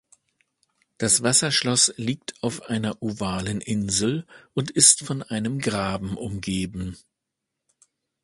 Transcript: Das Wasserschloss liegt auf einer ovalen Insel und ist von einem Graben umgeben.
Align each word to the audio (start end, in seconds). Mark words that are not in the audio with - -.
Das 0.97 1.21
Wasserschloss 1.21 1.93
liegt 1.95 2.41
auf 2.41 2.63
einer 2.63 3.03
ovalen 3.03 3.61
Insel 3.61 4.25
und 4.55 4.71
ist 4.71 5.01
von 5.05 5.21
einem 5.21 5.59
Graben 5.59 6.17
umgeben. 6.17 6.97